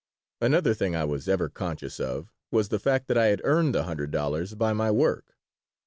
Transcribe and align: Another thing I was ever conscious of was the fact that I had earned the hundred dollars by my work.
Another 0.41 0.73
thing 0.73 0.95
I 0.95 1.03
was 1.05 1.29
ever 1.29 1.47
conscious 1.47 1.99
of 1.99 2.31
was 2.49 2.69
the 2.69 2.79
fact 2.79 3.07
that 3.07 3.19
I 3.19 3.27
had 3.27 3.39
earned 3.43 3.75
the 3.75 3.83
hundred 3.83 4.09
dollars 4.09 4.55
by 4.55 4.73
my 4.73 4.89
work. 4.89 5.37